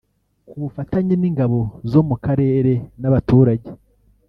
Ku 0.47 0.55
bufatanye 0.61 1.13
n’ingabo 1.17 1.59
zo 1.91 2.01
mu 2.07 2.15
karere 2.25 2.73
n’abaturage 3.01 3.67